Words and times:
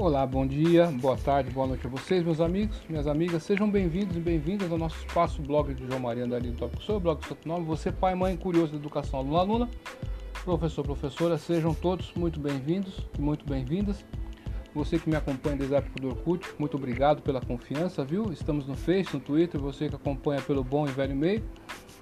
Olá, 0.00 0.24
bom 0.24 0.46
dia, 0.46 0.86
boa 0.92 1.16
tarde, 1.16 1.50
boa 1.50 1.66
noite 1.66 1.84
a 1.84 1.90
vocês, 1.90 2.22
meus 2.22 2.40
amigos, 2.40 2.80
minhas 2.88 3.08
amigas. 3.08 3.42
Sejam 3.42 3.68
bem-vindos 3.68 4.16
e 4.16 4.20
bem-vindas 4.20 4.70
ao 4.70 4.78
nosso 4.78 4.96
espaço 4.96 5.42
blog 5.42 5.74
de 5.74 5.84
João 5.88 5.98
Maria 5.98 6.24
Andarilho 6.24 6.54
Tópico 6.54 6.80
Sou, 6.84 7.00
blog 7.00 7.20
do 7.20 7.26
seu 7.26 7.36
nome. 7.44 7.66
Você, 7.66 7.90
pai, 7.90 8.14
mãe, 8.14 8.36
curioso 8.36 8.70
da 8.70 8.78
educação, 8.78 9.18
aluno, 9.18 9.36
aluna, 9.36 9.68
professor, 10.44 10.84
professora, 10.84 11.36
sejam 11.36 11.74
todos 11.74 12.12
muito 12.14 12.38
bem-vindos 12.38 13.08
e 13.18 13.20
muito 13.20 13.44
bem-vindas. 13.44 14.04
Você 14.72 15.00
que 15.00 15.10
me 15.10 15.16
acompanha 15.16 15.56
desde 15.56 15.74
a 15.74 15.78
época 15.78 16.00
do 16.00 16.10
Orkut, 16.10 16.46
muito 16.60 16.76
obrigado 16.76 17.20
pela 17.20 17.40
confiança, 17.40 18.04
viu? 18.04 18.32
Estamos 18.32 18.68
no 18.68 18.76
Face, 18.76 19.12
no 19.12 19.18
Twitter, 19.18 19.60
você 19.60 19.88
que 19.88 19.96
acompanha 19.96 20.40
pelo 20.40 20.62
bom 20.62 20.86
e 20.86 20.92
velho 20.92 21.16
meio. 21.16 21.42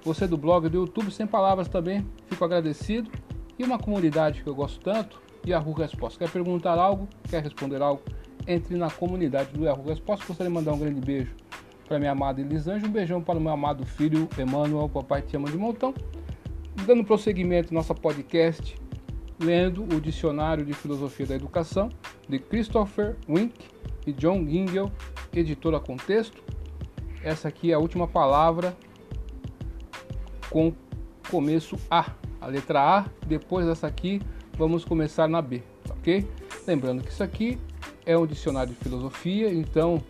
Você 0.03 0.27
do 0.27 0.37
blog 0.37 0.69
do 0.69 0.77
YouTube, 0.77 1.09
sem 1.09 1.25
palavras 1.25 1.67
também, 1.67 2.05
fico 2.27 2.45
agradecido. 2.45 3.09
E 3.57 3.63
uma 3.63 3.79
comunidade 3.79 4.43
que 4.43 4.47
eu 4.47 4.53
gosto 4.53 4.79
tanto, 4.81 5.19
Yahoo 5.51 5.73
Resposta. 5.73 6.19
Quer 6.19 6.31
perguntar 6.31 6.77
algo? 6.77 7.07
Quer 7.29 7.43
responder 7.43 7.81
algo? 7.81 8.01
Entre 8.47 8.75
na 8.75 8.89
comunidade 8.89 9.51
do 9.51 9.65
Yahoo 9.65 9.85
Resposta. 9.85 10.25
Gostaria 10.25 10.49
de 10.49 10.55
mandar 10.55 10.73
um 10.73 10.79
grande 10.79 11.01
beijo 11.01 11.35
para 11.87 11.97
minha 11.99 12.11
amada 12.11 12.41
Elisângela, 12.41 12.87
um 12.87 12.91
beijão 12.91 13.21
para 13.21 13.39
o 13.39 13.41
meu 13.41 13.51
amado 13.51 13.85
filho 13.85 14.27
Emanuel, 14.37 14.89
papai 14.89 15.21
te 15.21 15.35
ama 15.37 15.49
de 15.49 15.57
montão. 15.57 15.93
Dando 16.85 17.03
prosseguimento 17.03 17.73
nossa 17.73 17.95
podcast, 17.95 18.75
lendo 19.39 19.83
o 19.83 20.01
Dicionário 20.01 20.65
de 20.65 20.73
Filosofia 20.73 21.25
da 21.25 21.35
Educação 21.35 21.89
de 22.27 22.39
Christopher 22.39 23.15
Wink 23.27 23.65
e 24.05 24.11
John 24.11 24.45
Gingell, 24.45 24.91
editora 25.33 25.79
Contexto. 25.79 26.43
Essa 27.23 27.47
aqui 27.47 27.71
é 27.71 27.73
a 27.73 27.79
última 27.79 28.07
palavra 28.07 28.75
com 30.49 30.73
começo 31.29 31.77
A, 31.89 32.11
a 32.39 32.47
letra 32.47 32.81
A. 32.81 33.05
Depois 33.25 33.65
dessa 33.65 33.87
aqui, 33.87 34.21
vamos 34.57 34.83
começar 34.83 35.27
na 35.27 35.41
B, 35.41 35.61
ok? 35.89 36.27
Lembrando 36.65 37.03
que 37.03 37.11
isso 37.11 37.23
aqui 37.23 37.57
é 38.05 38.17
um 38.17 38.25
dicionário 38.25 38.73
de 38.73 38.79
filosofia, 38.79 39.53
então 39.53 40.01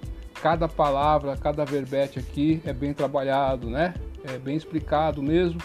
cada 0.41 0.67
palavra, 0.67 1.35
cada 1.35 1.66
verbete 1.66 2.19
aqui 2.19 2.61
é 2.66 2.72
bem 2.72 2.94
trabalhado, 2.94 3.69
né? 3.69 3.94
É 4.23 4.38
bem 4.38 4.55
explicado 4.55 5.22
mesmo. 5.22 5.59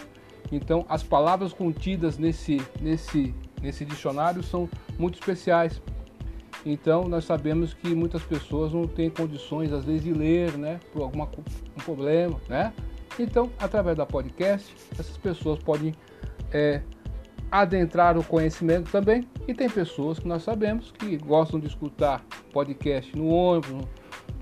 Então 0.51 0.85
as 0.89 1.01
palavras 1.03 1.53
contidas 1.53 2.17
nesse, 2.17 2.61
nesse, 2.81 3.33
nesse 3.61 3.85
dicionário 3.85 4.43
são 4.43 4.69
muito 4.97 5.19
especiais. 5.19 5.81
Então 6.65 7.07
nós 7.07 7.25
sabemos 7.25 7.73
que 7.73 7.93
muitas 7.93 8.23
pessoas 8.23 8.73
não 8.73 8.87
têm 8.87 9.09
condições 9.09 9.71
às 9.71 9.85
vezes 9.85 10.03
de 10.03 10.13
ler, 10.13 10.57
né? 10.57 10.79
Por 10.91 11.03
algum 11.03 11.21
um 11.23 11.81
problema, 11.83 12.39
né? 12.49 12.73
Então 13.17 13.49
através 13.59 13.95
da 13.95 14.05
podcast 14.05 14.73
essas 14.91 15.17
pessoas 15.17 15.59
podem 15.59 15.93
é, 16.51 16.81
adentrar 17.53 18.17
o 18.17 18.23
conhecimento 18.23 18.91
também. 18.91 19.29
E 19.47 19.53
tem 19.53 19.69
pessoas 19.69 20.17
que 20.17 20.27
nós 20.27 20.41
sabemos 20.41 20.91
que 20.91 21.15
gostam 21.17 21.59
de 21.59 21.67
escutar 21.67 22.25
podcast 22.51 23.15
no 23.15 23.27
ônibus, 23.27 23.69
no, 23.69 23.87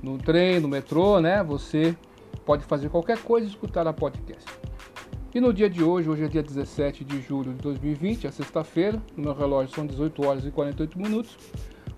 no 0.01 0.17
trem, 0.17 0.61
no 0.61 0.69
metrô, 0.69 1.19
né? 1.19 1.43
Você 1.43 1.93
pode 2.45 2.63
fazer 2.63 2.87
qualquer 2.87 3.17
coisa 3.17 3.45
e 3.45 3.49
escutar 3.49 3.85
a 3.85 3.91
podcast. 3.91 4.45
E 5.35 5.41
no 5.41 5.53
dia 5.53 5.69
de 5.69 5.83
hoje, 5.83 6.09
hoje 6.09 6.23
é 6.23 6.27
dia 6.29 6.41
17 6.41 7.03
de 7.03 7.19
julho 7.21 7.53
de 7.53 7.59
2020, 7.59 8.27
é 8.27 8.31
sexta-feira, 8.31 9.01
no 9.15 9.23
meu 9.23 9.33
relógio 9.33 9.75
são 9.75 9.85
18 9.85 10.25
horas 10.25 10.45
e 10.45 10.51
48 10.51 10.97
minutos, 10.97 11.37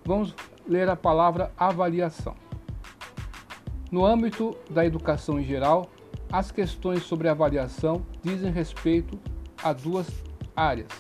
vamos 0.04 0.36
ler 0.68 0.90
a 0.90 0.96
palavra 0.96 1.52
avaliação. 1.58 2.36
No 3.92 4.04
âmbito 4.04 4.56
da 4.70 4.84
educação 4.84 5.40
em 5.40 5.44
geral, 5.44 5.90
as 6.32 6.52
questões 6.52 7.04
sobre 7.04 7.28
avaliação 7.28 8.04
dizem 8.24 8.52
respeito 8.52 9.20
a 9.64 9.74
duas 9.74 10.08
áreas. 10.56 10.92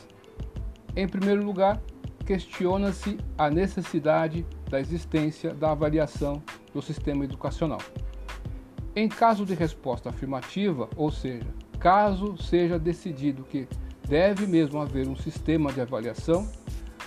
Em 0.95 1.07
primeiro 1.07 1.43
lugar, 1.43 1.81
questiona-se 2.25 3.17
a 3.37 3.49
necessidade 3.49 4.45
da 4.69 4.79
existência 4.79 5.53
da 5.53 5.71
avaliação 5.71 6.41
do 6.73 6.81
sistema 6.81 7.25
educacional. 7.25 7.81
Em 8.95 9.09
caso 9.09 9.45
de 9.45 9.53
resposta 9.53 10.09
afirmativa, 10.09 10.89
ou 10.95 11.11
seja, 11.11 11.47
caso 11.79 12.37
seja 12.37 12.77
decidido 12.77 13.43
que 13.43 13.67
deve 14.07 14.45
mesmo 14.45 14.79
haver 14.79 15.07
um 15.07 15.15
sistema 15.15 15.73
de 15.73 15.81
avaliação, 15.81 16.47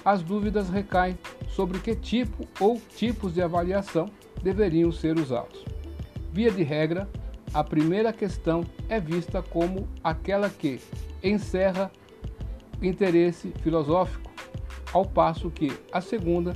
as 0.04 0.22
dúvidas 0.22 0.68
recaem 0.68 1.18
sobre 1.48 1.78
que 1.78 1.94
tipo 1.94 2.46
ou 2.60 2.80
tipos 2.96 3.34
de 3.34 3.42
avaliação 3.42 4.08
deveriam 4.42 4.92
ser 4.92 5.18
usados. 5.18 5.64
Via 6.32 6.50
de 6.50 6.62
regra, 6.62 7.08
a 7.54 7.64
primeira 7.64 8.12
questão 8.12 8.64
é 8.88 9.00
vista 9.00 9.42
como 9.42 9.88
aquela 10.02 10.50
que 10.50 10.80
encerra 11.22 11.90
interesse 12.82 13.52
filosófico, 13.62 14.30
ao 14.92 15.04
passo 15.04 15.50
que 15.50 15.72
a 15.92 16.00
segunda 16.00 16.54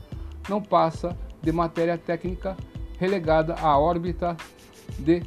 não 0.49 0.61
passa 0.63 1.17
de 1.43 1.53
matéria 1.53 1.97
técnica 1.97 2.57
relegada 2.99 3.55
à 3.55 3.79
órbita 3.79 4.37
de 4.99 5.23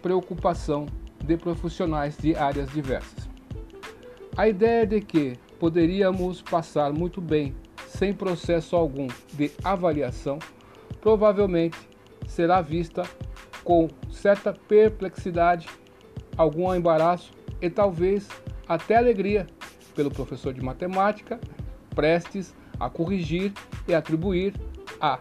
preocupação 0.00 0.86
de 1.24 1.36
profissionais 1.36 2.16
de 2.16 2.34
áreas 2.36 2.70
diversas. 2.70 3.28
A 4.36 4.48
ideia 4.48 4.86
de 4.86 5.00
que 5.00 5.36
poderíamos 5.58 6.40
passar 6.40 6.92
muito 6.92 7.20
bem 7.20 7.54
sem 7.88 8.12
processo 8.12 8.76
algum 8.76 9.08
de 9.32 9.50
avaliação 9.64 10.38
provavelmente 11.00 11.76
será 12.26 12.60
vista 12.60 13.02
com 13.64 13.88
certa 14.10 14.52
perplexidade, 14.52 15.68
algum 16.36 16.72
embaraço 16.74 17.32
e 17.60 17.68
talvez 17.68 18.28
até 18.68 18.96
alegria 18.96 19.46
pelo 19.98 20.12
professor 20.12 20.54
de 20.54 20.62
matemática, 20.62 21.40
prestes 21.92 22.54
a 22.78 22.88
corrigir 22.88 23.52
e 23.88 23.92
atribuir 23.92 24.54
a, 25.00 25.18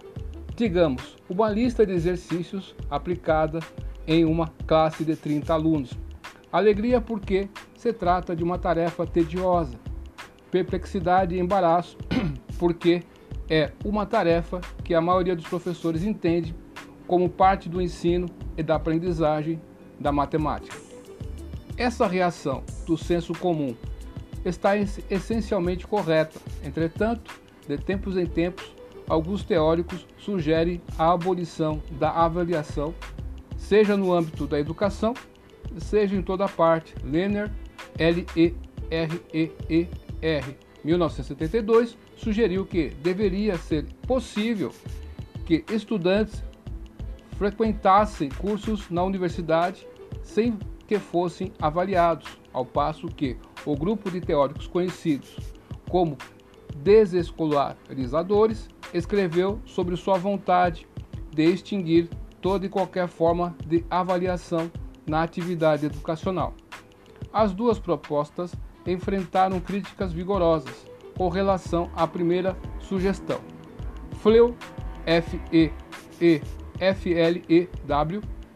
digamos, 0.56 1.18
uma 1.28 1.50
lista 1.50 1.84
de 1.84 1.94
exercícios 1.94 2.76
aplicada 2.88 3.60
em 4.06 4.24
uma 4.24 4.54
classe 4.68 5.04
de 5.04 5.16
30 5.16 5.52
alunos. 5.52 5.98
Alegria 6.52 7.02
porque 7.02 7.50
se 7.76 7.92
trata 7.92 8.36
de 8.36 8.44
uma 8.44 8.60
tarefa 8.60 9.08
tediosa. 9.08 9.80
Perplexidade 10.52 11.34
e 11.34 11.40
embaraço 11.40 11.98
porque 12.60 13.02
é 13.50 13.72
uma 13.84 14.06
tarefa 14.06 14.62
que 14.84 14.94
a 14.94 15.02
maioria 15.02 15.36
dos 15.36 15.48
professores 15.48 16.04
entende 16.04 16.54
como 17.08 17.28
parte 17.28 17.68
do 17.68 17.82
ensino 17.82 18.28
e 18.56 18.62
da 18.62 18.76
aprendizagem 18.76 19.60
da 20.00 20.12
matemática. 20.12 20.78
Essa 21.76 22.06
reação 22.06 22.64
do 22.86 22.96
senso 22.96 23.34
comum 23.34 23.76
está 24.48 24.78
essencialmente 24.78 25.86
correta. 25.86 26.40
Entretanto, 26.64 27.40
de 27.68 27.78
tempos 27.78 28.18
em 28.18 28.26
tempos, 28.26 28.74
alguns 29.08 29.44
teóricos 29.44 30.06
sugerem 30.18 30.82
a 30.98 31.12
abolição 31.12 31.82
da 31.92 32.10
avaliação, 32.12 32.94
seja 33.58 33.98
no 33.98 34.14
âmbito 34.14 34.48
da 34.48 34.60
educação, 34.60 35.14
seja 35.78 36.16
em 36.16 36.22
toda 36.22 36.48
parte. 36.48 36.96
Lerner, 37.04 37.52
L-E-R-E-E-R, 37.98 38.56
1972, 40.84 41.98
sugeriu 42.16 42.66
que 42.66 42.90
deveria 43.02 43.58
ser 43.58 43.86
possível 44.08 44.72
que 45.46 45.64
estudantes 45.72 46.44
frequentassem 47.38 48.30
cursos 48.30 48.90
na 48.90 49.04
universidade 49.04 49.88
sem 50.24 50.58
que 50.88 50.98
fossem 50.98 51.52
avaliados, 51.62 52.38
ao 52.54 52.66
passo 52.66 53.08
que 53.08 53.38
o 53.68 53.76
grupo 53.76 54.10
de 54.10 54.22
teóricos 54.22 54.66
conhecidos 54.66 55.36
como 55.90 56.18
desescolarizadores 56.78 58.70
escreveu 58.94 59.60
sobre 59.66 59.98
sua 59.98 60.18
vontade 60.18 60.88
de 61.36 61.44
extinguir 61.44 62.10
toda 62.42 62.66
e 62.66 62.70
qualquer 62.70 63.10
forma 63.10 63.54
de 63.66 63.86
avaliação 63.90 64.72
na 65.06 65.22
atividade 65.22 65.86
educacional. 65.86 66.54
As 67.34 67.52
duas 67.52 67.78
propostas 67.78 68.56
enfrentaram 68.86 69.60
críticas 69.60 70.14
vigorosas 70.14 70.88
com 71.18 71.28
relação 71.28 71.92
à 71.94 72.08
primeira 72.08 72.58
sugestão. 72.80 73.42
Fleu, 74.22 74.56
F-E-E-F-L-E-W, 75.06 75.72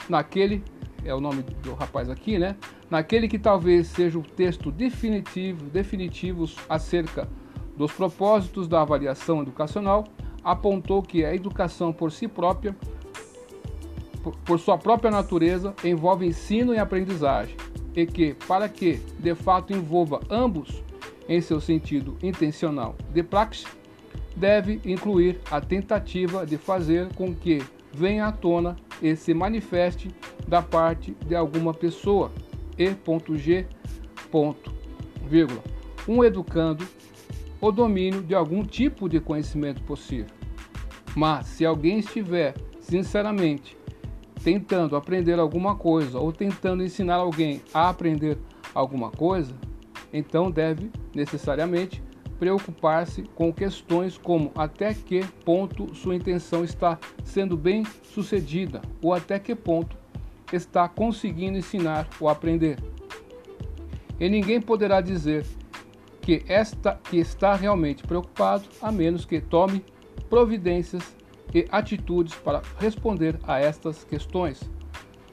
naquele 0.08 0.64
é 1.06 1.14
o 1.14 1.20
nome 1.20 1.44
do 1.64 1.74
rapaz 1.74 2.10
aqui, 2.10 2.38
né? 2.38 2.56
Naquele 2.90 3.28
que 3.28 3.40
talvez 3.40 3.88
seja 3.88 4.20
o 4.20 4.24
texto 4.24 4.72
definitivo, 4.72 5.66
definitivos 5.66 6.56
acerca 6.70 7.28
dos 7.76 7.92
propósitos 7.92 8.68
da 8.68 8.82
avaliação 8.82 9.42
educacional, 9.42 10.06
apontou 10.44 11.02
que 11.02 11.24
a 11.24 11.34
educação 11.34 11.92
por 11.94 12.12
si 12.12 12.28
própria, 12.28 12.76
por, 14.24 14.36
por 14.38 14.60
sua 14.60 14.78
própria 14.78 15.10
natureza, 15.10 15.74
envolve 15.84 16.26
ensino 16.26 16.74
e 16.74 16.80
aprendizagem, 16.80 17.56
e 17.96 18.06
que, 18.06 18.34
para 18.48 18.68
que 18.70 19.02
de 19.20 19.34
fato 19.36 19.74
envolva 19.74 20.20
ambos 20.30 20.84
em 21.28 21.42
seu 21.42 21.62
sentido 21.62 22.18
intencional 22.22 22.96
de 23.14 23.24
praxe, 23.24 23.66
deve 24.36 24.82
incluir 24.86 25.40
a 25.50 25.60
tentativa 25.60 26.46
de 26.46 26.58
fazer 26.58 27.14
com 27.14 27.34
que 27.34 27.62
venha 27.94 28.28
à 28.28 28.32
tona 28.32 28.76
e 29.02 29.16
se 29.16 29.34
manifeste 29.34 30.10
da 30.52 30.62
parte 30.62 31.16
de 31.26 31.34
alguma 31.34 31.74
pessoa 31.74 32.30
e.g. 32.78 33.68
Um 36.06 36.24
educando 36.26 36.86
o 37.62 37.72
domínio 37.72 38.22
de 38.22 38.36
algum 38.36 38.62
tipo 38.62 39.08
de 39.08 39.22
conhecimento 39.22 39.82
possível. 39.84 40.36
Mas 41.16 41.46
se 41.48 41.66
alguém 41.66 42.00
estiver 42.00 42.54
sinceramente 42.82 43.78
tentando 44.44 44.98
aprender 44.98 45.40
alguma 45.40 45.76
coisa 45.76 46.20
ou 46.20 46.34
tentando 46.34 46.84
ensinar 46.84 47.16
alguém 47.16 47.62
a 47.74 47.88
aprender 47.88 48.38
alguma 48.76 49.10
coisa, 49.10 49.56
então 50.12 50.52
deve 50.52 50.92
necessariamente 51.16 52.04
preocupar-se 52.38 53.22
com 53.36 53.54
questões 53.54 54.18
como 54.18 54.52
até 54.54 54.94
que 54.94 55.26
ponto 55.46 55.96
sua 55.96 56.16
intenção 56.16 56.66
está 56.66 57.00
sendo 57.24 57.56
bem 57.56 57.86
sucedida 58.04 58.82
ou 59.02 59.14
até 59.14 59.40
que 59.40 59.56
ponto 59.56 60.01
está 60.56 60.88
conseguindo 60.88 61.58
ensinar 61.58 62.08
ou 62.20 62.30
aprender. 62.30 62.78
E 64.20 64.30
ninguém 64.30 64.62
poderá 64.62 65.02
dizer 65.02 65.46
que, 66.22 66.44
esta, 66.48 67.00
que 67.10 67.18
está 67.18 67.56
realmente 67.56 68.04
preocupado 68.04 68.66
a 68.82 68.92
menos 68.92 69.26
que 69.26 69.42
tome 69.42 69.84
providências 70.30 71.16
e 71.54 71.68
atitudes 71.72 72.36
para 72.36 72.62
responder 72.80 73.40
a 73.44 73.60
estas 73.60 74.04
questões. 74.04 74.62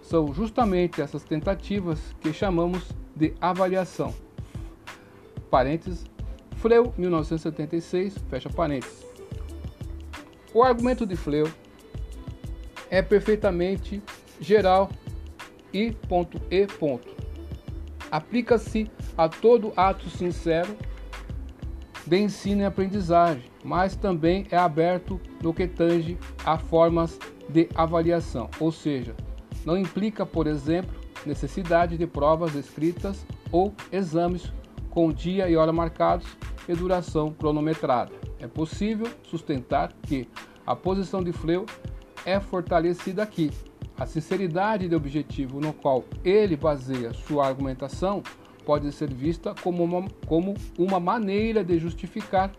São 0.02 0.32
justamente 0.32 1.02
essas 1.02 1.22
tentativas 1.22 2.00
que 2.20 2.32
chamamos 2.32 2.90
de 3.14 3.34
avaliação. 3.40 4.14
Parênteses, 5.50 6.04
Fleu, 6.56 6.92
1976, 6.96 8.16
fecha 8.28 8.48
parênteses. 8.50 9.06
O 10.52 10.62
argumento 10.62 11.06
de 11.06 11.14
Fleu 11.14 11.48
é 12.90 13.02
perfeitamente 13.02 14.02
geral 14.40 14.90
e 15.72 15.96
e 16.50 16.66
ponto. 16.66 17.08
Aplica-se 18.10 18.90
a 19.16 19.28
todo 19.28 19.72
ato 19.76 20.08
sincero 20.08 20.76
de 22.06 22.16
ensino 22.18 22.62
e 22.62 22.64
aprendizagem, 22.64 23.44
mas 23.62 23.94
também 23.94 24.46
é 24.50 24.56
aberto 24.56 25.20
no 25.42 25.52
que 25.52 25.66
tange 25.66 26.16
a 26.44 26.56
formas 26.56 27.18
de 27.48 27.68
avaliação, 27.74 28.48
ou 28.58 28.72
seja, 28.72 29.14
não 29.64 29.76
implica, 29.76 30.24
por 30.24 30.46
exemplo, 30.46 30.94
necessidade 31.26 31.98
de 31.98 32.06
provas 32.06 32.54
escritas 32.54 33.26
ou 33.52 33.74
exames 33.92 34.52
com 34.90 35.12
dia 35.12 35.48
e 35.48 35.56
hora 35.56 35.72
marcados 35.72 36.26
e 36.68 36.74
duração 36.74 37.30
cronometrada. 37.32 38.12
É 38.40 38.46
possível 38.46 39.08
sustentar 39.22 39.92
que 40.02 40.28
a 40.66 40.76
posição 40.76 41.22
de 41.22 41.32
Fleu 41.32 41.66
é 42.24 42.38
fortalecida 42.40 43.22
aqui. 43.22 43.50
A 43.98 44.06
sinceridade 44.06 44.88
de 44.88 44.94
objetivo 44.94 45.60
no 45.60 45.72
qual 45.72 46.04
ele 46.24 46.56
baseia 46.56 47.12
sua 47.12 47.46
argumentação 47.46 48.22
pode 48.64 48.92
ser 48.92 49.12
vista 49.12 49.54
como 49.60 49.82
uma, 49.82 50.06
como 50.26 50.54
uma 50.78 51.00
maneira 51.00 51.64
de 51.64 51.78
justificar 51.78 52.52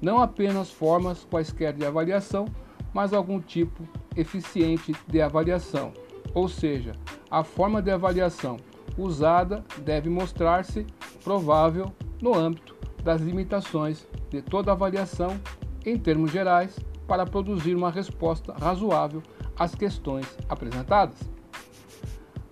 não 0.00 0.22
apenas 0.22 0.70
formas 0.70 1.24
quaisquer 1.24 1.74
de 1.74 1.84
avaliação, 1.84 2.46
mas 2.94 3.12
algum 3.12 3.40
tipo 3.40 3.86
eficiente 4.16 4.94
de 5.06 5.20
avaliação. 5.20 5.92
Ou 6.32 6.48
seja, 6.48 6.92
a 7.30 7.44
forma 7.44 7.82
de 7.82 7.90
avaliação 7.90 8.56
usada 8.96 9.62
deve 9.78 10.08
mostrar-se 10.08 10.86
provável 11.22 11.92
no 12.22 12.34
âmbito 12.34 12.74
das 13.02 13.20
limitações 13.20 14.06
de 14.30 14.40
toda 14.40 14.72
avaliação 14.72 15.38
em 15.84 15.98
termos 15.98 16.30
gerais 16.30 16.78
para 17.06 17.26
produzir 17.26 17.74
uma 17.74 17.90
resposta 17.90 18.54
razoável 18.54 19.22
às 19.58 19.74
questões 19.74 20.26
apresentadas. 20.48 21.18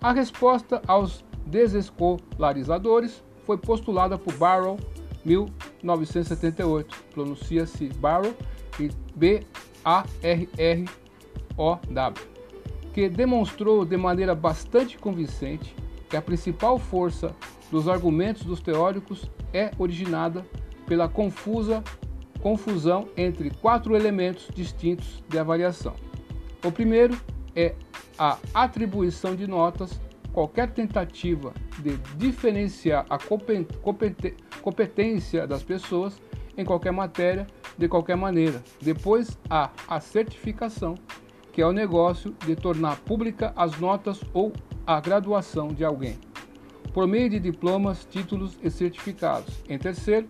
A 0.01 0.11
resposta 0.11 0.81
aos 0.87 1.23
desescolarizadores 1.45 3.23
foi 3.45 3.57
postulada 3.57 4.17
por 4.17 4.33
Barrow 4.33 4.77
1978. 5.23 7.03
Pronuncia-se 7.13 7.87
Barrow 7.89 8.33
e 8.79 8.89
B-A-R-R-O-W, 9.15 9.45
que 12.93 13.09
demonstrou 13.09 13.85
de 13.85 13.97
maneira 13.97 14.35
bastante 14.35 14.97
convincente 14.97 15.75
que 16.09 16.17
a 16.17 16.21
principal 16.21 16.77
força 16.77 17.35
dos 17.71 17.87
argumentos 17.87 18.43
dos 18.43 18.59
teóricos 18.59 19.29
é 19.53 19.71
originada 19.77 20.45
pela 20.85 21.09
confusa 21.09 21.83
confusão 22.45 23.09
entre 23.17 23.49
quatro 23.49 23.95
elementos 23.95 24.49
distintos 24.53 25.23
de 25.27 25.39
avaliação. 25.39 25.95
O 26.65 26.71
primeiro 26.71 27.15
é 27.55 27.75
a 28.17 28.39
atribuição 28.51 29.35
de 29.35 29.45
notas 29.45 30.01
qualquer 30.33 30.71
tentativa 30.71 31.53
de 31.77 31.95
diferenciar 32.17 33.05
a 33.07 33.19
competência 34.63 35.45
das 35.45 35.61
pessoas 35.61 36.19
em 36.57 36.65
qualquer 36.65 36.91
matéria 36.91 37.45
de 37.77 37.87
qualquer 37.87 38.17
maneira. 38.17 38.63
Depois 38.81 39.37
há 39.47 39.69
a 39.87 39.99
certificação, 39.99 40.95
que 41.53 41.61
é 41.61 41.67
o 41.67 41.71
negócio 41.71 42.35
de 42.43 42.55
tornar 42.55 42.97
pública 43.01 43.53
as 43.55 43.79
notas 43.79 44.19
ou 44.33 44.51
a 44.87 44.99
graduação 44.99 45.67
de 45.67 45.85
alguém, 45.85 46.17
por 46.95 47.07
meio 47.07 47.29
de 47.29 47.39
diplomas, 47.39 48.07
títulos 48.09 48.57
e 48.63 48.71
certificados. 48.71 49.61
Em 49.69 49.77
terceiro, 49.77 50.27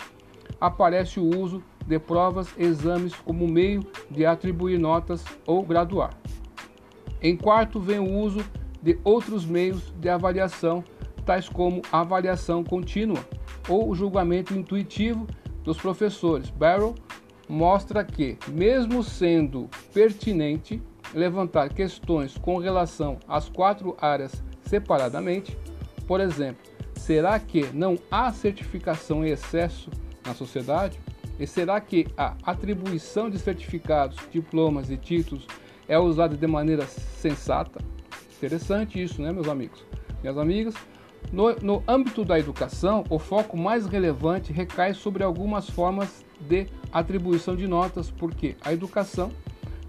aparece 0.59 1.17
o 1.17 1.29
uso 1.39 1.63
de 1.85 1.99
provas 1.99 2.47
e 2.57 2.63
exames 2.63 3.13
como 3.15 3.47
meio 3.47 3.85
de 4.09 4.25
atribuir 4.25 4.79
notas 4.79 5.23
ou 5.45 5.63
graduar. 5.63 6.17
Em 7.21 7.35
quarto, 7.35 7.79
vem 7.79 7.99
o 7.99 8.19
uso 8.19 8.43
de 8.81 8.99
outros 9.03 9.45
meios 9.45 9.93
de 9.99 10.09
avaliação, 10.09 10.83
tais 11.25 11.49
como 11.49 11.81
a 11.91 12.01
avaliação 12.01 12.63
contínua 12.63 13.23
ou 13.67 13.89
o 13.89 13.95
julgamento 13.95 14.53
intuitivo 14.53 15.25
dos 15.63 15.77
professores. 15.77 16.49
Barrow 16.51 16.93
mostra 17.49 18.03
que, 18.03 18.37
mesmo 18.47 19.03
sendo 19.03 19.69
pertinente 19.93 20.81
levantar 21.13 21.69
questões 21.69 22.37
com 22.37 22.57
relação 22.57 23.17
às 23.27 23.49
quatro 23.49 23.95
áreas 23.99 24.43
separadamente, 24.63 25.57
por 26.07 26.19
exemplo, 26.19 26.61
será 26.95 27.39
que 27.39 27.65
não 27.73 27.97
há 28.11 28.31
certificação 28.31 29.25
em 29.25 29.29
excesso 29.29 29.89
na 30.25 30.33
sociedade? 30.33 30.99
E 31.39 31.45
será 31.45 31.79
que 31.81 32.07
a 32.17 32.35
atribuição 32.43 33.29
de 33.29 33.37
certificados, 33.37 34.17
diplomas 34.31 34.89
e 34.89 34.97
títulos 34.97 35.45
é 35.87 35.99
usada 35.99 36.35
de 36.35 36.47
maneira 36.47 36.85
sensata? 36.85 37.79
Interessante 38.37 39.01
isso, 39.01 39.21
né, 39.21 39.31
meus 39.31 39.47
amigos? 39.47 39.83
Minhas 40.21 40.37
amigas, 40.37 40.75
no, 41.31 41.55
no 41.55 41.83
âmbito 41.87 42.23
da 42.23 42.39
educação, 42.39 43.03
o 43.09 43.19
foco 43.19 43.57
mais 43.57 43.85
relevante 43.85 44.53
recai 44.53 44.93
sobre 44.93 45.23
algumas 45.23 45.69
formas 45.69 46.23
de 46.39 46.67
atribuição 46.91 47.55
de 47.55 47.67
notas, 47.67 48.09
porque 48.11 48.55
a 48.61 48.71
educação 48.71 49.31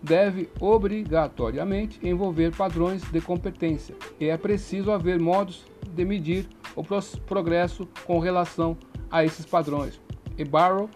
deve 0.03 0.49
obrigatoriamente 0.61 1.99
envolver 2.07 2.55
padrões 2.55 3.03
de 3.11 3.21
competência 3.21 3.95
e 4.21 4.27
é 4.27 4.37
preciso 4.37 4.93
haver 4.93 5.19
modos 5.19 5.65
de 5.89 6.05
medir 6.05 6.49
o 6.77 6.85
progresso 7.27 7.89
com 8.05 8.19
relação 8.19 8.77
a 9.11 9.25
esses 9.25 9.45
padrões. 9.45 10.01
E 10.39 10.45
Barrow 10.45 10.89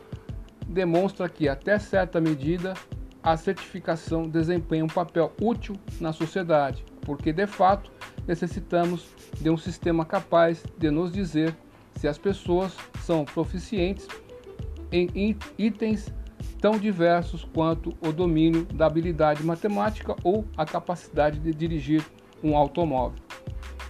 demonstra 0.70 1.28
que, 1.28 1.48
até 1.48 1.78
certa 1.78 2.20
medida, 2.20 2.74
a 3.22 3.36
certificação 3.36 4.28
desempenha 4.28 4.84
um 4.84 4.88
papel 4.88 5.32
útil 5.42 5.76
na 6.00 6.12
sociedade, 6.12 6.84
porque 7.02 7.32
de 7.32 7.46
fato 7.46 7.90
necessitamos 8.26 9.08
de 9.40 9.50
um 9.50 9.56
sistema 9.56 10.04
capaz 10.04 10.64
de 10.78 10.90
nos 10.90 11.12
dizer 11.12 11.54
se 11.96 12.08
as 12.08 12.16
pessoas 12.16 12.74
são 13.00 13.24
proficientes 13.24 14.06
em 14.92 15.36
itens 15.58 16.12
tão 16.60 16.78
diversos 16.78 17.44
quanto 17.44 17.94
o 18.00 18.12
domínio 18.12 18.64
da 18.66 18.86
habilidade 18.86 19.42
matemática 19.42 20.14
ou 20.22 20.44
a 20.56 20.64
capacidade 20.64 21.38
de 21.38 21.52
dirigir 21.52 22.04
um 22.42 22.56
automóvel. 22.56 23.18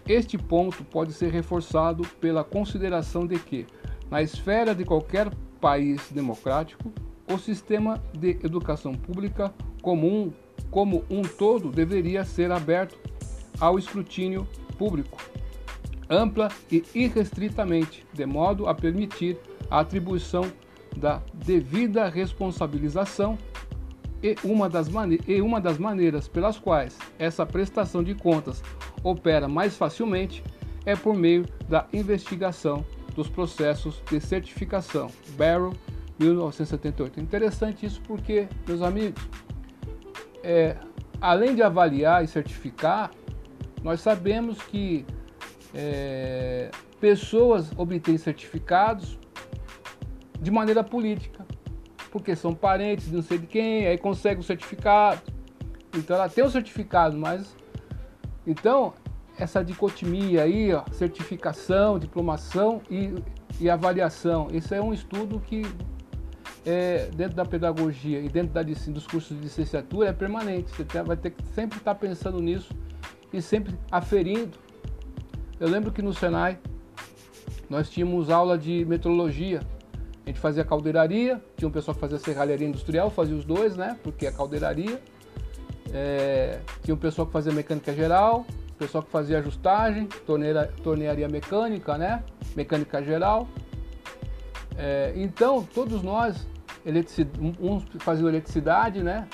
Este 0.06 0.36
ponto 0.36 0.82
pode 0.84 1.12
ser 1.12 1.30
reforçado 1.30 2.06
pela 2.20 2.42
consideração 2.42 3.26
de 3.26 3.38
que, 3.38 3.66
na 4.10 4.22
esfera 4.22 4.74
de 4.74 4.84
qualquer 4.84 5.30
país 5.60 6.10
democrático, 6.10 6.92
o 7.28 7.38
sistema 7.38 8.02
de 8.12 8.30
educação 8.42 8.94
pública 8.94 9.52
comum 9.82 10.32
como 10.70 11.04
um 11.10 11.22
todo 11.22 11.70
deveria 11.70 12.24
ser 12.24 12.50
aberto 12.50 12.98
ao 13.60 13.78
escrutínio 13.78 14.46
público, 14.78 15.18
ampla 16.08 16.48
e 16.70 16.82
irrestritamente, 16.94 18.06
de 18.12 18.26
modo 18.26 18.66
a 18.66 18.74
permitir 18.74 19.36
a 19.70 19.80
atribuição 19.80 20.50
da 20.96 21.22
devida 21.32 22.08
responsabilização 22.08 23.38
e 24.22 24.36
uma, 24.44 24.68
das 24.68 24.88
e 25.26 25.40
uma 25.40 25.60
das 25.60 25.78
maneiras 25.78 26.28
pelas 26.28 26.58
quais 26.58 26.98
essa 27.18 27.46
prestação 27.46 28.02
de 28.02 28.14
contas 28.14 28.62
opera 29.02 29.48
mais 29.48 29.76
facilmente 29.76 30.42
é 30.84 30.94
por 30.96 31.14
meio 31.14 31.46
da 31.68 31.86
investigação 31.92 32.84
dos 33.20 33.28
processos 33.28 34.02
de 34.10 34.18
certificação. 34.18 35.10
Barrow, 35.36 35.74
1978. 36.18 37.20
Interessante 37.20 37.84
isso 37.84 38.00
porque, 38.06 38.48
meus 38.66 38.80
amigos, 38.80 39.22
é, 40.42 40.74
além 41.20 41.54
de 41.54 41.62
avaliar 41.62 42.24
e 42.24 42.26
certificar, 42.26 43.10
nós 43.82 44.00
sabemos 44.00 44.62
que 44.62 45.04
é, 45.74 46.70
pessoas 46.98 47.70
obtêm 47.76 48.16
certificados 48.16 49.18
de 50.40 50.50
maneira 50.50 50.82
política. 50.82 51.46
porque 52.10 52.34
são 52.34 52.52
parentes 52.52 53.06
de 53.06 53.14
não 53.14 53.22
sei 53.22 53.38
de 53.38 53.46
quem, 53.46 53.86
aí 53.86 53.96
consegue 53.98 54.40
o 54.40 54.42
certificado. 54.42 55.20
Então 55.94 56.16
ela 56.16 56.28
tem 56.28 56.42
o 56.42 56.50
certificado, 56.50 57.16
mas. 57.16 57.54
Então, 58.46 58.94
essa 59.40 59.64
dicotomia 59.64 60.42
aí, 60.42 60.72
ó, 60.72 60.84
certificação, 60.92 61.98
diplomação 61.98 62.82
e, 62.90 63.14
e 63.58 63.70
avaliação, 63.70 64.48
isso 64.52 64.74
é 64.74 64.80
um 64.80 64.92
estudo 64.92 65.40
que 65.40 65.62
é, 66.64 67.08
dentro 67.14 67.36
da 67.36 67.44
pedagogia 67.44 68.20
e 68.20 68.28
dentro 68.28 68.52
da, 68.52 68.62
dos 68.62 69.06
cursos 69.06 69.36
de 69.36 69.42
licenciatura 69.42 70.10
é 70.10 70.12
permanente. 70.12 70.70
Você 70.70 70.84
tem, 70.84 71.02
vai 71.02 71.16
ter 71.16 71.30
que 71.30 71.42
sempre 71.54 71.78
estar 71.78 71.94
pensando 71.94 72.38
nisso 72.40 72.74
e 73.32 73.40
sempre 73.40 73.74
aferindo. 73.90 74.58
Eu 75.58 75.68
lembro 75.68 75.90
que 75.90 76.02
no 76.02 76.12
Senai 76.12 76.58
nós 77.68 77.88
tínhamos 77.88 78.28
aula 78.30 78.58
de 78.58 78.84
metrologia. 78.84 79.62
A 80.24 80.28
gente 80.28 80.38
fazia 80.38 80.64
caldeiraria, 80.64 81.42
tinha 81.56 81.66
um 81.66 81.72
pessoal 81.72 81.94
que 81.94 82.00
fazia 82.00 82.18
serralharia 82.18 82.68
industrial, 82.68 83.10
fazia 83.10 83.34
os 83.34 83.44
dois, 83.44 83.74
né? 83.74 83.98
Porque 84.02 84.26
é 84.26 84.30
caldeiraria. 84.30 85.00
É, 85.92 86.60
tinha 86.82 86.94
um 86.94 86.98
pessoal 86.98 87.26
que 87.26 87.32
fazia 87.32 87.52
mecânica 87.52 87.92
geral, 87.92 88.46
pessoal 88.80 89.04
que 89.04 89.10
fazia 89.10 89.38
ajustagem, 89.38 90.06
torneira, 90.26 90.72
tornearia 90.82 91.28
mecânica, 91.28 91.98
né? 91.98 92.24
Mecânica 92.56 93.02
geral. 93.04 93.46
É, 94.74 95.12
então, 95.16 95.62
todos 95.62 96.02
nós, 96.02 96.48
uns 97.60 97.84
faziam 97.98 98.26
eletricidade, 98.26 99.02
né? 99.02 99.28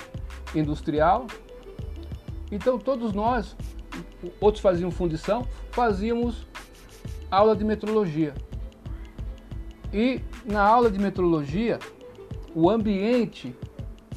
Industrial. 0.52 1.28
Então, 2.50 2.76
todos 2.76 3.12
nós, 3.12 3.56
outros 4.40 4.60
faziam 4.60 4.90
fundição, 4.90 5.46
fazíamos 5.70 6.44
aula 7.30 7.54
de 7.54 7.64
metrologia. 7.64 8.34
E 9.92 10.20
na 10.44 10.62
aula 10.62 10.90
de 10.90 10.98
metrologia, 10.98 11.78
o 12.52 12.68
ambiente 12.68 13.54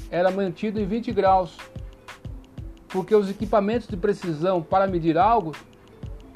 era 0.09 0.31
mantido 0.31 0.79
em 0.79 0.87
20 0.87 1.11
graus, 1.11 1.55
porque 2.89 3.15
os 3.15 3.29
equipamentos 3.29 3.87
de 3.87 3.95
precisão 3.95 4.61
para 4.61 4.87
medir 4.87 5.17
algo 5.17 5.53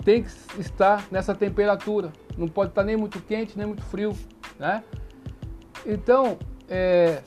tem 0.04 0.24
que 0.24 0.30
estar 0.60 1.06
nessa 1.12 1.34
temperatura, 1.34 2.12
não 2.38 2.48
pode 2.48 2.72
estar 2.72 2.84
nem 2.84 2.98
muito 2.98 3.22
quente 3.22 3.58
nem 3.58 3.66
muito 3.66 3.84
frio, 3.84 4.14
né? 4.60 4.84
Então, 5.86 6.38
é, 6.70 7.22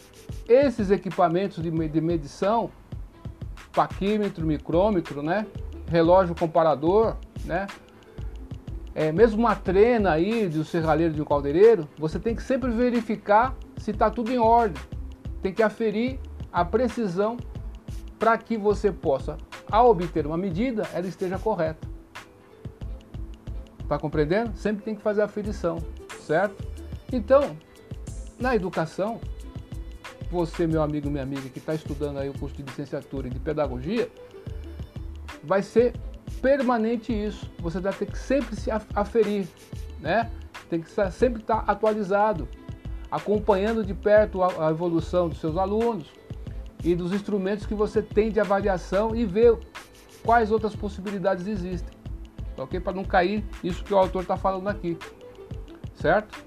esses 0.48 0.90
equipamentos 0.90 1.62
de, 1.62 1.70
de 1.70 2.00
medição, 2.00 2.70
paquímetro, 3.72 4.46
micrômetro, 4.46 5.22
né? 5.22 5.46
Relógio 5.88 6.34
comparador, 6.34 7.16
né? 7.44 7.66
É, 8.94 9.12
mesmo 9.12 9.38
uma 9.38 9.54
trena 9.54 10.12
aí 10.12 10.48
do 10.48 10.64
serralheiro 10.64 11.12
de 11.12 11.20
um 11.20 11.24
caldeireiro, 11.24 11.86
você 11.98 12.18
tem 12.18 12.34
que 12.34 12.42
sempre 12.42 12.70
verificar 12.70 13.54
se 13.76 13.90
está 13.90 14.10
tudo 14.10 14.32
em 14.32 14.38
ordem. 14.38 14.82
Tem 15.42 15.52
que 15.52 15.62
aferir 15.62 16.18
a 16.50 16.64
precisão 16.64 17.36
para 18.18 18.36
que 18.38 18.56
você 18.56 18.90
possa, 18.90 19.36
ao 19.70 19.90
obter 19.90 20.26
uma 20.26 20.36
medida, 20.36 20.88
ela 20.92 21.06
esteja 21.06 21.38
correta. 21.38 21.86
Está 23.80 23.98
compreendendo? 23.98 24.56
Sempre 24.56 24.84
tem 24.84 24.94
que 24.94 25.02
fazer 25.02 25.22
a 25.22 25.26
aferição, 25.26 25.78
certo? 26.20 26.66
Então, 27.12 27.56
na 28.38 28.56
educação, 28.56 29.20
você, 30.30 30.66
meu 30.66 30.82
amigo, 30.82 31.08
minha 31.08 31.22
amiga, 31.22 31.48
que 31.48 31.58
está 31.58 31.74
estudando 31.74 32.18
aí 32.18 32.28
o 32.28 32.36
curso 32.36 32.56
de 32.56 32.62
licenciatura 32.62 33.28
e 33.28 33.30
de 33.30 33.38
pedagogia, 33.38 34.10
vai 35.44 35.62
ser 35.62 35.94
permanente 36.42 37.12
isso. 37.12 37.50
Você 37.60 37.78
vai 37.78 37.92
ter 37.92 38.06
que 38.06 38.18
sempre 38.18 38.56
se 38.56 38.70
aferir, 38.70 39.46
né? 40.00 40.30
Tem 40.68 40.80
que 40.80 40.90
sempre 41.12 41.42
estar 41.42 41.62
atualizado, 41.66 42.48
acompanhando 43.08 43.84
de 43.84 43.94
perto 43.94 44.42
a 44.42 44.68
evolução 44.68 45.28
dos 45.28 45.38
seus 45.38 45.56
alunos, 45.56 46.10
e 46.86 46.94
dos 46.94 47.12
instrumentos 47.12 47.66
que 47.66 47.74
você 47.74 48.00
tem 48.00 48.30
de 48.30 48.38
avaliação 48.38 49.14
e 49.14 49.24
ver 49.24 49.58
quais 50.24 50.50
outras 50.50 50.74
possibilidades 50.74 51.46
existem. 51.46 51.96
Ok? 52.56 52.80
Para 52.80 52.94
não 52.94 53.04
cair 53.04 53.44
isso 53.62 53.84
que 53.84 53.92
o 53.92 53.98
autor 53.98 54.22
está 54.22 54.36
falando 54.36 54.68
aqui. 54.68 54.96
Certo? 55.94 56.44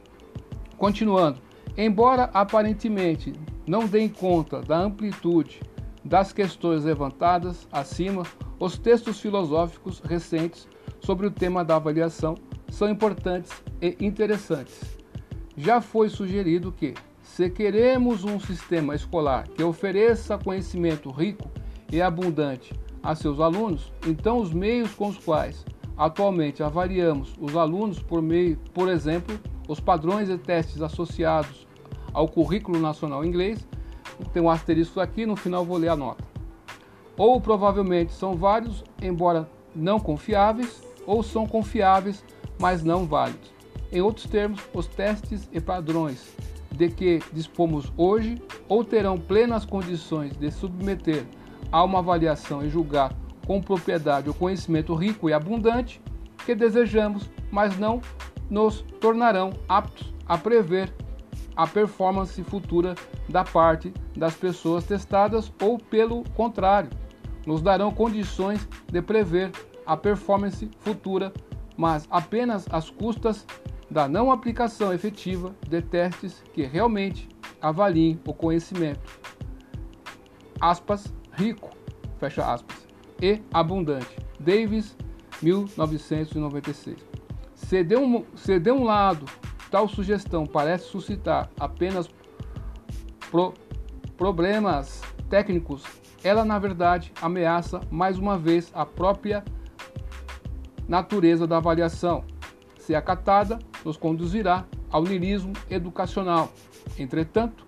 Continuando. 0.78 1.40
Embora 1.78 2.30
aparentemente 2.34 3.34
não 3.68 3.86
deem 3.86 4.10
conta 4.10 4.62
da 4.62 4.78
amplitude 4.78 5.62
das 6.04 6.32
questões 6.32 6.84
levantadas 6.86 7.68
acima, 7.72 8.24
os 8.60 8.78
textos 8.78 9.20
filosóficos 9.20 10.00
recentes 10.00 10.68
sobre 11.02 11.28
o 11.28 11.32
tema 11.32 11.64
da 11.64 11.76
avaliação 11.76 12.36
são 12.70 12.90
importantes 12.90 13.52
e 13.82 13.96
interessantes. 14.00 14.98
Já 15.56 15.82
foi 15.82 16.10
sugerido 16.10 16.72
que, 16.72 16.94
se 17.40 17.50
queremos 17.50 18.26
um 18.26 18.38
sistema 18.38 18.94
escolar 18.94 19.48
que 19.48 19.64
ofereça 19.64 20.38
conhecimento 20.38 21.10
rico 21.10 21.50
e 21.90 22.02
abundante 22.02 22.78
a 23.02 23.16
seus 23.16 23.40
alunos, 23.40 23.94
então 24.06 24.40
os 24.40 24.52
meios 24.52 24.94
com 24.94 25.08
os 25.08 25.18
quais 25.18 25.66
atualmente 25.96 26.62
avaliamos 26.62 27.34
os 27.40 27.56
alunos 27.56 27.98
por 27.98 28.22
meio, 28.22 28.58
por 28.74 28.90
exemplo, 28.90 29.40
os 29.70 29.80
padrões 29.80 30.28
e 30.28 30.38
testes 30.38 30.82
associados 30.82 31.66
ao 32.12 32.28
currículo 32.28 32.78
nacional 32.78 33.24
inglês, 33.24 33.66
tem 34.34 34.44
um 34.44 34.50
asterisco 34.50 35.00
aqui, 35.00 35.26
no 35.26 35.38
final 35.38 35.64
vou 35.64 35.78
ler 35.78 35.88
a 35.92 35.96
nota. 35.96 36.26
Ou 37.16 37.40
provavelmente 37.40 38.12
são 38.12 38.36
vários, 38.36 38.84
embora 39.02 39.50
não 39.74 39.98
confiáveis, 39.98 40.84
ou 41.08 41.24
são 41.24 41.48
confiáveis, 41.48 42.22
mas 42.60 42.84
não 42.84 43.06
válidos. 43.06 43.50
Em 43.94 44.02
outros 44.02 44.26
termos, 44.26 44.60
os 44.74 44.88
testes 44.88 45.48
e 45.54 45.62
padrões 45.62 46.36
de 46.72 46.90
que 46.90 47.20
dispomos 47.34 47.92
hoje 47.98 48.42
ou 48.68 48.84
terão 48.84 49.18
plenas 49.18 49.66
condições 49.66 50.36
de 50.38 50.52
submeter 50.52 51.26
a 51.72 51.84
uma 51.84 52.00
avaliação 52.00 52.64
e 52.64 52.70
julgar 52.70 53.14
com 53.46 53.62
propriedade 53.62 54.30
o 54.30 54.34
conhecimento 54.34 54.94
rico 54.94 55.30
e 55.30 55.34
abundante 55.34 56.02
que 56.46 56.56
desejamos, 56.56 57.30
mas 57.52 57.78
não 57.78 58.02
nos 58.50 58.82
tornarão 59.00 59.52
aptos 59.68 60.14
a 60.28 60.38
prever 60.38 60.94
a 61.56 61.68
performance 61.68 62.42
futura 62.44 62.96
da 63.28 63.44
parte 63.44 63.94
das 64.16 64.34
pessoas 64.34 64.86
testadas 64.86 65.52
ou, 65.62 65.78
pelo 65.78 66.24
contrário, 66.36 66.90
nos 67.46 67.62
darão 67.62 67.92
condições 67.92 68.68
de 68.92 69.02
prever 69.02 69.52
a 69.86 69.98
performance 69.98 70.70
futura, 70.80 71.34
mas 71.76 72.08
apenas 72.10 72.66
às 72.72 72.90
custas 72.90 73.46
da 73.90 74.08
não 74.08 74.32
aplicação 74.32 74.94
efetiva 74.94 75.56
de 75.68 75.82
testes 75.82 76.44
que 76.54 76.64
realmente 76.64 77.28
avaliem 77.62 78.20
o 78.26 78.34
conhecimento. 78.34 79.20
Aspas, 80.60 81.14
rico, 81.32 81.70
fecha 82.20 82.52
aspas, 82.52 82.88
e 83.22 83.42
abundante. 83.54 84.16
Davis, 84.40 84.96
1996. 85.42 86.98
Se 87.56 87.84
de 87.84 87.96
um, 87.96 88.26
se 88.36 88.60
de 88.60 88.72
um 88.72 88.84
lado 88.84 89.26
tal 89.70 89.88
sugestão 89.88 90.46
parece 90.46 90.86
suscitar 90.86 91.50
apenas 91.60 92.10
pro, 93.30 93.54
problemas 94.18 95.02
técnicos, 95.30 95.84
ela 96.24 96.44
na 96.44 96.58
verdade 96.60 97.14
ameaça 97.22 97.82
mais 97.90 98.18
uma 98.18 98.38
vez 98.38 98.72
a 98.74 98.86
própria 98.86 99.44
natureza 100.88 101.46
da 101.46 101.58
avaliação. 101.58 102.24
Se 102.80 102.96
acatada, 102.96 103.60
nos 103.84 103.98
conduzirá 103.98 104.66
ao 104.90 105.04
niilismo 105.04 105.54
educacional. 105.70 106.52
Entretanto, 106.98 107.66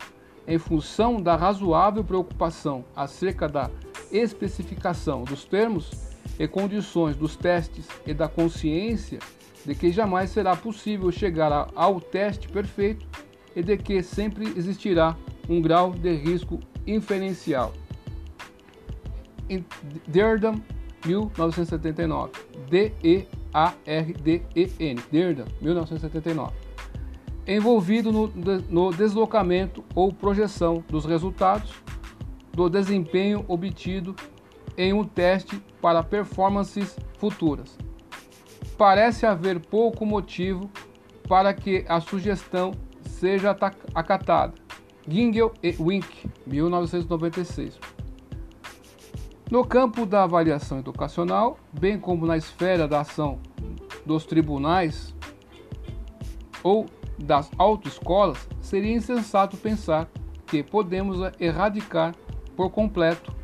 em 0.47 0.57
função 0.57 1.21
da 1.21 1.35
razoável 1.35 2.03
preocupação 2.03 2.83
acerca 2.95 3.47
da 3.47 3.69
especificação 4.11 5.23
dos 5.23 5.45
termos 5.45 5.91
e 6.39 6.47
condições 6.47 7.15
dos 7.15 7.35
testes 7.35 7.87
e 8.05 8.13
da 8.13 8.27
consciência 8.27 9.19
de 9.65 9.75
que 9.75 9.91
jamais 9.91 10.31
será 10.31 10.55
possível 10.55 11.11
chegar 11.11 11.69
ao 11.75 12.01
teste 12.01 12.47
perfeito 12.49 13.05
e 13.55 13.61
de 13.61 13.77
que 13.77 14.01
sempre 14.01 14.47
existirá 14.57 15.15
um 15.47 15.61
grau 15.61 15.91
de 15.91 16.13
risco 16.15 16.59
inferencial. 16.87 17.73
Derdam, 20.07 20.61
1979. 21.05 22.31
D-E 22.69 23.27
a-R-D-E-N, 23.53 25.01
Derda, 25.11 25.45
1979. 25.61 26.53
Envolvido 27.47 28.11
no, 28.11 28.27
no 28.69 28.91
deslocamento 28.91 29.83
ou 29.95 30.13
projeção 30.13 30.83
dos 30.87 31.05
resultados 31.05 31.73
do 32.53 32.69
desempenho 32.69 33.43
obtido 33.47 34.15
em 34.77 34.93
um 34.93 35.03
teste 35.03 35.61
para 35.81 36.03
performances 36.03 36.97
futuras. 37.17 37.77
Parece 38.77 39.25
haver 39.25 39.59
pouco 39.59 40.05
motivo 40.05 40.69
para 41.27 41.53
que 41.53 41.85
a 41.87 41.99
sugestão 41.99 42.71
seja 43.01 43.55
acatada. 43.93 44.53
Gingel 45.07 45.53
e 45.63 45.75
Wink, 45.79 46.29
1996. 46.45 47.79
No 49.51 49.65
campo 49.65 50.05
da 50.05 50.23
avaliação 50.23 50.79
educacional, 50.79 51.59
bem 51.77 51.99
como 51.99 52.25
na 52.25 52.37
esfera 52.37 52.87
da 52.87 53.01
ação 53.01 53.37
dos 54.05 54.25
tribunais 54.25 55.13
ou 56.63 56.85
das 57.19 57.51
autoescolas, 57.57 58.47
seria 58.61 58.95
insensato 58.95 59.57
pensar 59.57 60.09
que 60.47 60.63
podemos 60.63 61.17
erradicar 61.37 62.15
por 62.55 62.69
completo 62.69 63.35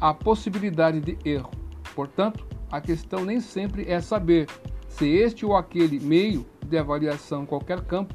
a 0.00 0.12
possibilidade 0.12 1.00
de 1.00 1.16
erro. 1.24 1.52
Portanto, 1.94 2.44
a 2.68 2.80
questão 2.80 3.24
nem 3.24 3.38
sempre 3.38 3.88
é 3.88 4.00
saber 4.00 4.48
se 4.88 5.06
este 5.06 5.46
ou 5.46 5.56
aquele 5.56 6.00
meio 6.00 6.44
de 6.66 6.76
avaliação 6.76 7.44
em 7.44 7.46
qualquer 7.46 7.82
campo 7.82 8.12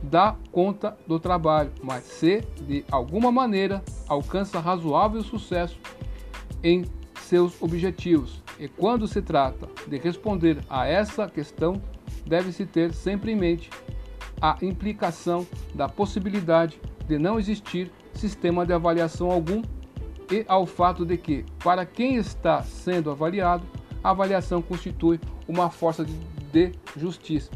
dá 0.00 0.36
conta 0.52 0.96
do 1.08 1.18
trabalho, 1.18 1.72
mas 1.82 2.04
se 2.04 2.40
de 2.68 2.84
alguma 2.88 3.32
maneira 3.32 3.82
alcança 4.08 4.60
razoável 4.60 5.24
sucesso 5.24 5.76
em 6.62 6.84
seus 7.20 7.60
objetivos. 7.60 8.42
E 8.58 8.68
quando 8.68 9.06
se 9.06 9.20
trata 9.20 9.68
de 9.86 9.98
responder 9.98 10.58
a 10.68 10.86
essa 10.86 11.28
questão, 11.28 11.80
deve-se 12.26 12.64
ter 12.64 12.92
sempre 12.92 13.32
em 13.32 13.36
mente 13.36 13.70
a 14.40 14.56
implicação 14.62 15.46
da 15.74 15.88
possibilidade 15.88 16.80
de 17.06 17.18
não 17.18 17.38
existir 17.38 17.90
sistema 18.14 18.64
de 18.66 18.72
avaliação 18.72 19.30
algum 19.30 19.62
e 20.30 20.44
ao 20.48 20.66
fato 20.66 21.04
de 21.06 21.16
que, 21.16 21.44
para 21.62 21.86
quem 21.86 22.16
está 22.16 22.62
sendo 22.62 23.10
avaliado, 23.10 23.64
a 24.02 24.10
avaliação 24.10 24.60
constitui 24.62 25.20
uma 25.46 25.70
força 25.70 26.04
de 26.52 26.72
justiça. 26.96 27.50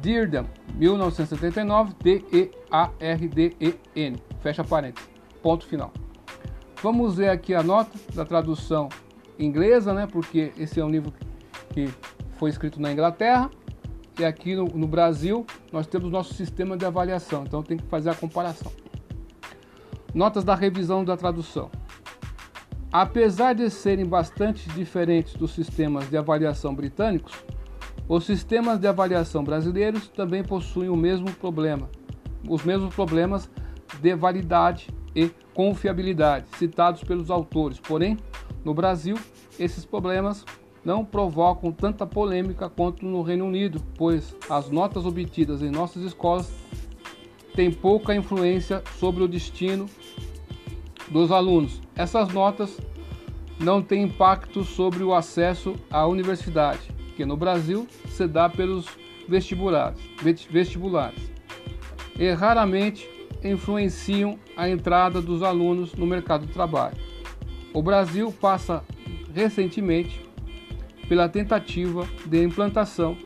Dearden, 0.00 0.46
1979, 0.74 1.94
D-E-A-R-D-E-N. 2.02 2.56
Fecha 4.40 4.64
parênteses. 4.64 5.08
Ponto 5.42 5.66
final. 5.66 5.92
Vamos 6.80 7.16
ver 7.16 7.28
aqui 7.28 7.54
a 7.54 7.62
nota 7.62 7.90
da 8.14 8.24
tradução 8.24 8.88
inglesa, 9.36 9.92
né? 9.92 10.06
Porque 10.06 10.52
esse 10.56 10.78
é 10.78 10.84
um 10.84 10.88
livro 10.88 11.12
que 11.70 11.88
foi 12.36 12.50
escrito 12.50 12.80
na 12.80 12.92
Inglaterra 12.92 13.50
e 14.16 14.24
aqui 14.24 14.54
no, 14.54 14.66
no 14.66 14.86
Brasil 14.86 15.44
nós 15.72 15.88
temos 15.88 16.08
nosso 16.08 16.34
sistema 16.34 16.76
de 16.76 16.84
avaliação, 16.84 17.42
então 17.44 17.64
tem 17.64 17.76
que 17.76 17.84
fazer 17.86 18.10
a 18.10 18.14
comparação. 18.14 18.70
Notas 20.14 20.44
da 20.44 20.54
revisão 20.54 21.04
da 21.04 21.16
tradução. 21.16 21.68
Apesar 22.92 23.54
de 23.54 23.68
serem 23.70 24.06
bastante 24.06 24.68
diferentes 24.70 25.34
dos 25.34 25.50
sistemas 25.50 26.08
de 26.08 26.16
avaliação 26.16 26.72
britânicos, 26.74 27.32
os 28.08 28.24
sistemas 28.24 28.78
de 28.78 28.86
avaliação 28.86 29.42
brasileiros 29.42 30.08
também 30.08 30.44
possuem 30.44 30.88
o 30.88 30.96
mesmo 30.96 31.30
problema, 31.32 31.90
os 32.48 32.64
mesmos 32.64 32.94
problemas 32.94 33.50
de 34.00 34.14
validade 34.14 34.88
e 35.14 35.30
confiabilidade 35.54 36.46
citados 36.56 37.02
pelos 37.02 37.30
autores. 37.30 37.78
Porém, 37.80 38.16
no 38.64 38.74
Brasil, 38.74 39.16
esses 39.58 39.84
problemas 39.84 40.44
não 40.84 41.04
provocam 41.04 41.72
tanta 41.72 42.06
polêmica 42.06 42.68
quanto 42.68 43.04
no 43.04 43.22
Reino 43.22 43.46
Unido, 43.46 43.82
pois 43.96 44.34
as 44.48 44.70
notas 44.70 45.04
obtidas 45.04 45.62
em 45.62 45.70
nossas 45.70 46.02
escolas 46.02 46.52
têm 47.54 47.72
pouca 47.72 48.14
influência 48.14 48.82
sobre 48.98 49.22
o 49.22 49.28
destino 49.28 49.86
dos 51.10 51.32
alunos. 51.32 51.80
Essas 51.96 52.32
notas 52.32 52.78
não 53.58 53.82
têm 53.82 54.04
impacto 54.04 54.62
sobre 54.62 55.02
o 55.02 55.14
acesso 55.14 55.74
à 55.90 56.06
universidade 56.06 56.98
que 57.18 57.26
no 57.26 57.36
Brasil 57.36 57.88
se 58.06 58.28
dá 58.28 58.48
pelos 58.48 58.86
vestibulares, 59.28 59.98
vestibulares 60.48 61.20
e 62.16 62.30
raramente 62.30 63.17
influenciam 63.42 64.38
a 64.56 64.68
entrada 64.68 65.20
dos 65.20 65.42
alunos 65.42 65.94
no 65.94 66.06
mercado 66.06 66.46
de 66.46 66.52
trabalho. 66.52 66.96
O 67.72 67.82
Brasil 67.82 68.32
passa 68.32 68.82
recentemente 69.34 70.20
pela 71.08 71.28
tentativa 71.28 72.06
de 72.26 72.42
implantação 72.42 73.16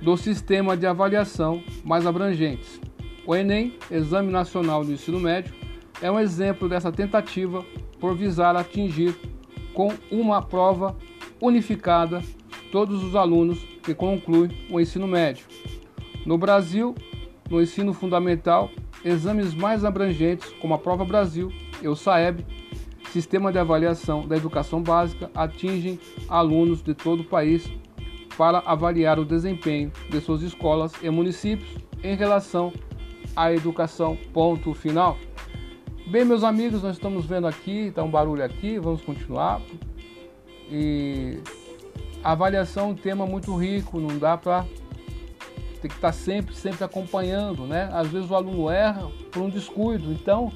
do 0.00 0.16
sistema 0.16 0.76
de 0.76 0.86
avaliação 0.86 1.62
mais 1.84 2.06
abrangentes. 2.06 2.80
O 3.26 3.36
Enem, 3.36 3.76
Exame 3.90 4.32
Nacional 4.32 4.84
do 4.84 4.92
Ensino 4.92 5.20
Médio, 5.20 5.54
é 6.00 6.10
um 6.10 6.18
exemplo 6.18 6.68
dessa 6.68 6.90
tentativa 6.90 7.64
por 8.00 8.16
visar 8.16 8.56
atingir 8.56 9.16
com 9.72 9.92
uma 10.10 10.42
prova 10.42 10.96
unificada 11.40 12.20
todos 12.72 13.02
os 13.04 13.14
alunos 13.14 13.58
que 13.82 13.94
concluem 13.94 14.50
o 14.70 14.80
ensino 14.80 15.06
médio. 15.06 15.46
No 16.26 16.36
Brasil, 16.36 16.94
no 17.48 17.60
ensino 17.60 17.92
fundamental, 17.92 18.70
exames 19.04 19.54
mais 19.54 19.84
abrangentes, 19.84 20.48
como 20.60 20.74
a 20.74 20.78
Prova 20.78 21.04
Brasil 21.04 21.52
e 21.80 21.88
o 21.88 21.96
SAEB, 21.96 22.44
Sistema 23.10 23.52
de 23.52 23.58
Avaliação 23.58 24.26
da 24.26 24.36
Educação 24.36 24.82
Básica, 24.82 25.30
atingem 25.34 26.00
alunos 26.28 26.82
de 26.82 26.94
todo 26.94 27.20
o 27.20 27.24
país 27.24 27.70
para 28.38 28.58
avaliar 28.60 29.18
o 29.18 29.24
desempenho 29.24 29.92
de 30.08 30.20
suas 30.20 30.40
escolas 30.42 30.92
e 31.02 31.10
municípios 31.10 31.76
em 32.02 32.16
relação 32.16 32.72
à 33.36 33.52
educação. 33.52 34.16
Ponto 34.32 34.72
final. 34.72 35.18
Bem, 36.06 36.24
meus 36.24 36.42
amigos, 36.42 36.82
nós 36.82 36.96
estamos 36.96 37.26
vendo 37.26 37.46
aqui, 37.46 37.88
está 37.88 38.02
um 38.02 38.10
barulho 38.10 38.44
aqui, 38.44 38.78
vamos 38.78 39.02
continuar. 39.02 39.60
E 40.70 41.38
a 42.24 42.32
avaliação 42.32 42.84
é 42.84 42.92
um 42.92 42.94
tema 42.94 43.26
muito 43.26 43.54
rico, 43.54 44.00
não 44.00 44.18
dá 44.18 44.36
para 44.36 44.64
tem 45.82 45.90
que 45.90 45.96
estar 45.96 46.12
sempre, 46.12 46.54
sempre 46.54 46.84
acompanhando, 46.84 47.66
né? 47.66 47.90
Às 47.92 48.08
vezes 48.08 48.30
o 48.30 48.34
aluno 48.34 48.70
erra 48.70 49.10
por 49.30 49.42
um 49.42 49.50
descuido, 49.50 50.12
então 50.12 50.52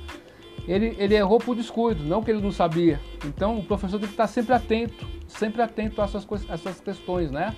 ele, 0.66 0.96
ele 0.98 1.14
errou 1.14 1.38
por 1.38 1.54
descuido, 1.54 2.02
não 2.04 2.22
que 2.22 2.30
ele 2.30 2.40
não 2.40 2.52
sabia. 2.52 3.00
Então 3.24 3.58
o 3.58 3.64
professor 3.64 3.98
tem 3.98 4.08
que 4.08 4.14
estar 4.14 4.26
sempre 4.26 4.54
atento, 4.54 5.06
sempre 5.26 5.60
atento 5.62 6.00
a 6.00 6.04
essas, 6.04 6.26
essas 6.48 6.80
questões, 6.80 7.30
né? 7.30 7.54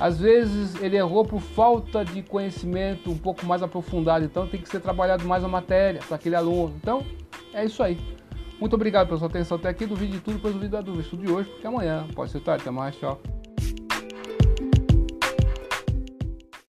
Às 0.00 0.18
vezes 0.18 0.80
ele 0.82 0.96
errou 0.96 1.24
por 1.24 1.40
falta 1.40 2.04
de 2.04 2.22
conhecimento 2.22 3.10
um 3.10 3.18
pouco 3.18 3.46
mais 3.46 3.62
aprofundado, 3.62 4.24
então 4.24 4.46
tem 4.48 4.60
que 4.60 4.68
ser 4.68 4.80
trabalhado 4.80 5.24
mais 5.24 5.44
a 5.44 5.48
matéria 5.48 6.00
para 6.06 6.16
aquele 6.16 6.34
aluno. 6.34 6.74
Então 6.80 7.04
é 7.52 7.64
isso 7.64 7.82
aí. 7.82 7.98
Muito 8.58 8.74
obrigado 8.74 9.08
pela 9.08 9.18
sua 9.18 9.28
atenção 9.28 9.58
até 9.58 9.68
aqui. 9.68 9.86
do 9.86 9.96
vídeo 9.96 10.14
de 10.14 10.20
tudo, 10.20 10.36
depois 10.36 10.54
do 10.54 10.60
vídeo 10.60 10.72
da 10.72 10.80
dúvida. 10.80 11.02
Estude 11.02 11.30
hoje, 11.30 11.48
porque 11.50 11.66
amanhã 11.66 12.06
pode 12.14 12.30
ser 12.30 12.40
tarde. 12.40 12.62
Até 12.62 12.70
mais, 12.70 12.96
tchau. 12.96 13.20